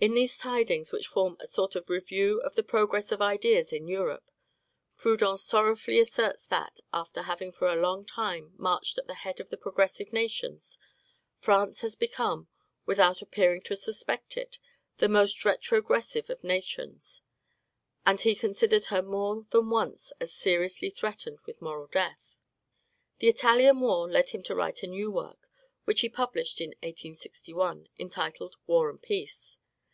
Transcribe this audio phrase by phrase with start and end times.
[0.00, 3.88] In these tidings, which form a sort of review of the progress of ideas in
[3.88, 4.30] Europe,
[4.96, 9.50] Proudhon sorrowfully asserts that, after having for a long time marched at the head of
[9.50, 10.78] the progressive nations,
[11.38, 12.46] France has become,
[12.86, 14.60] without appearing to suspect it,
[14.98, 17.22] the most retrogressive of nations;
[18.06, 22.38] and he considers her more than once as seriously threatened with moral death.
[23.18, 25.50] The Italian war led him to write a new work,
[25.86, 29.58] which he published in 1861, entitled "War and Peace."